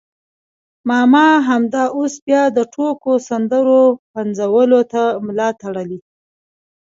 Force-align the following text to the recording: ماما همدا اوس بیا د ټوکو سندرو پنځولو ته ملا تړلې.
ماما 0.89 1.27
همدا 1.49 1.83
اوس 1.97 2.13
بیا 2.25 2.43
د 2.57 2.59
ټوکو 2.73 3.11
سندرو 3.27 3.81
پنځولو 4.13 4.81
ته 4.91 5.01
ملا 5.25 5.49
تړلې. 5.61 5.99